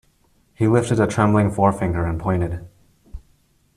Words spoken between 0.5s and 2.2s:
He lifted a trembling forefinger and